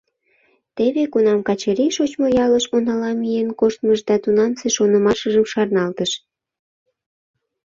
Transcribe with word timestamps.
Теве 0.75 1.03
кунам 1.13 1.39
Качырий 1.47 1.91
шочмо 1.95 2.27
ялыш 2.45 2.65
унала 2.75 3.11
миен 3.21 3.49
коштмыжым 3.59 4.05
да 4.09 4.15
тунамсе 4.23 4.67
шонымашыжым 4.75 5.45
шарналтыш! 5.53 6.11